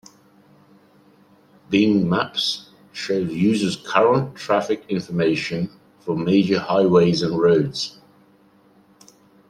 Bing 1.69 2.09
Maps 2.09 2.71
shows 2.91 3.31
users 3.31 3.75
current 3.75 4.35
traffic 4.35 4.83
information 4.89 5.69
for 5.99 6.15
major 6.17 6.57
highways 6.57 7.21
and 7.21 7.37
roads. 7.39 7.99